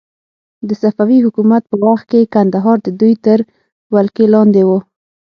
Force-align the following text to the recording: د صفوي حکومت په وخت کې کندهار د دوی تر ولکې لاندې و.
د 0.67 0.69
صفوي 0.81 1.17
حکومت 1.25 1.63
په 1.71 1.75
وخت 1.87 2.05
کې 2.11 2.31
کندهار 2.35 2.77
د 2.83 2.87
دوی 2.99 3.13
تر 3.25 3.39
ولکې 3.93 4.23
لاندې 4.33 4.61
و. 4.67 4.69